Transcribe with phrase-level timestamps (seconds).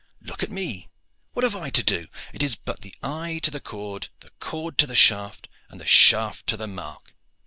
[0.21, 0.89] Look at me
[1.33, 2.07] what have I to do?
[2.33, 5.85] It is but the eye to the cord, the cord to the shaft, and the
[5.85, 7.13] shaft to the mark.